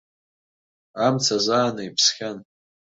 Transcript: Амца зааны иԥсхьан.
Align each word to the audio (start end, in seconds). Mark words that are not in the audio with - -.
Амца 1.05 1.37
зааны 1.45 1.83
иԥсхьан. 1.87 2.37